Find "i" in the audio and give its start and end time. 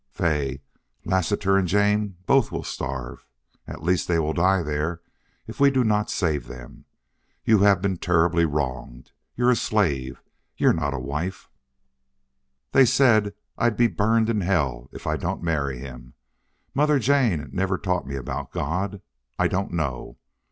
15.05-15.17, 19.37-19.47